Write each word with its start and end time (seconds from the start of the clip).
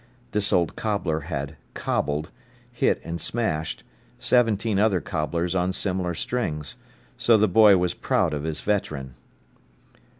This 0.31 0.51
old 0.51 0.75
cobbler 0.75 1.19
had 1.19 1.57
"cobbled"—hit 1.75 2.99
and 3.05 3.21
smashed—seventeen 3.21 4.79
other 4.79 4.99
cobblers 4.99 5.53
on 5.53 5.71
similar 5.71 6.15
strings. 6.15 6.75
So 7.19 7.37
the 7.37 7.47
boy 7.47 7.77
was 7.77 7.93
proud 7.93 8.33
of 8.33 8.41
his 8.41 8.61
veteran. 8.61 9.13